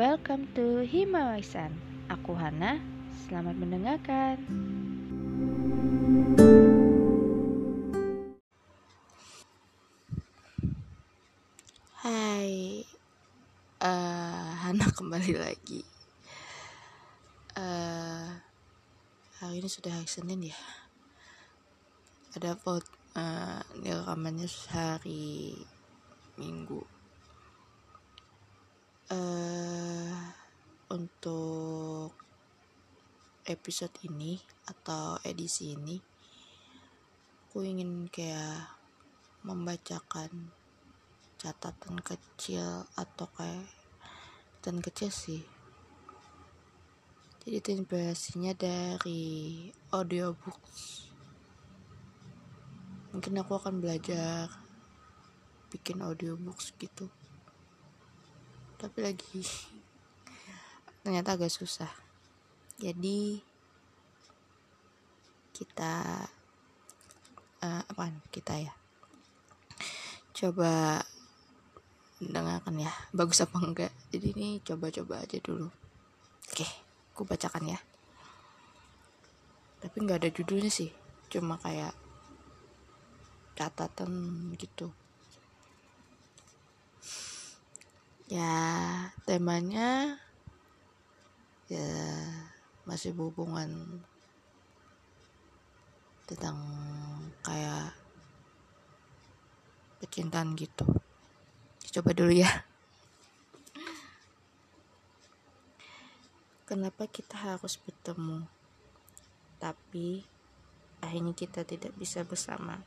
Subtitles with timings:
[0.00, 1.76] welcome to Himawaisan.
[2.08, 2.80] Aku Hana,
[3.28, 4.40] selamat mendengarkan.
[12.00, 12.80] Hai,
[13.84, 15.84] uh, Hana kembali lagi.
[17.52, 18.40] Uh,
[19.36, 20.56] hari ini sudah hari Senin ya.
[22.40, 22.88] Ada pot,
[23.20, 25.60] uh, ini rekamannya hari
[26.40, 26.88] Minggu
[31.00, 32.12] untuk
[33.48, 34.36] episode ini
[34.68, 35.96] atau edisi ini
[37.50, 38.78] aku ingin kayak
[39.42, 40.54] membacakan
[41.34, 43.66] catatan kecil atau kayak
[44.62, 45.42] catatan kecil sih.
[47.42, 51.10] Jadi itu inspirasinya dari audiobooks.
[53.10, 54.46] Mungkin aku akan belajar
[55.74, 57.10] bikin audiobooks gitu.
[58.78, 59.42] Tapi lagi
[61.10, 61.90] ternyata agak susah.
[62.78, 63.42] Jadi
[65.50, 66.22] kita
[67.66, 68.70] uh, apa kita ya?
[70.30, 71.02] Coba
[72.22, 73.90] dengarkan ya bagus apa enggak.
[74.14, 75.66] Jadi ini coba-coba aja dulu.
[76.46, 76.70] Oke
[77.10, 77.82] aku bacakan ya.
[79.82, 80.94] Tapi nggak ada judulnya sih
[81.26, 81.90] cuma kayak
[83.58, 84.94] catatan gitu.
[88.30, 88.54] Ya
[89.26, 90.22] temanya
[91.70, 91.86] ya
[92.82, 94.02] masih berhubungan
[96.26, 96.58] tentang
[97.46, 97.94] kayak
[100.02, 100.82] percintaan gitu.
[101.94, 102.66] Coba dulu ya.
[106.66, 108.46] Kenapa kita harus bertemu
[109.62, 110.26] tapi
[110.98, 112.82] akhirnya kita tidak bisa bersama?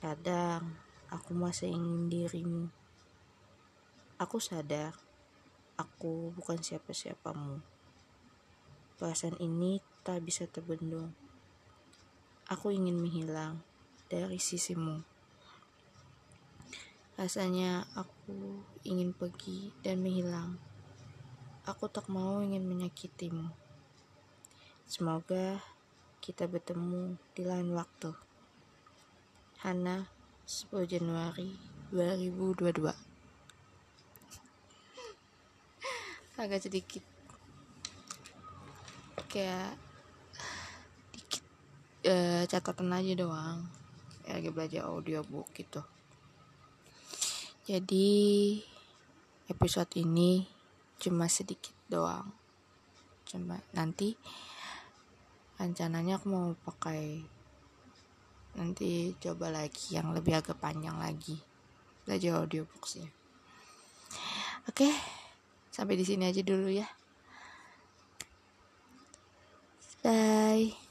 [0.00, 0.76] Kadang
[1.12, 2.68] aku masih ingin dirimu.
[4.20, 4.96] Aku sadar,
[5.74, 7.58] aku bukan siapa-siapamu.
[8.94, 11.10] Perasaan ini tak bisa terbendung.
[12.46, 13.64] Aku ingin menghilang
[14.06, 15.02] dari sisimu.
[17.18, 20.58] Rasanya aku ingin pergi dan menghilang.
[21.64, 23.50] Aku tak mau ingin menyakitimu.
[24.84, 25.64] Semoga
[26.20, 28.12] kita bertemu di lain waktu.
[29.64, 30.06] Hana,
[30.44, 31.56] 10 Januari
[31.88, 33.13] 2022
[36.44, 37.04] agak sedikit
[39.32, 39.74] kayak
[41.10, 41.44] dikit
[42.06, 43.66] uh, catatan aja doang.
[44.24, 45.82] Ya lagi belajar audiobook gitu.
[47.66, 48.06] Jadi
[49.50, 50.46] episode ini
[51.02, 52.30] cuma sedikit doang.
[53.26, 54.14] Cuma nanti
[55.58, 57.20] rencananya aku mau pakai
[58.54, 61.40] nanti coba lagi yang lebih agak panjang lagi.
[62.06, 63.24] Belajar audiobooksnya
[64.68, 64.88] oke.
[64.88, 65.23] okay.
[65.74, 66.86] Sampai di sini aja dulu ya.
[70.06, 70.83] Bye.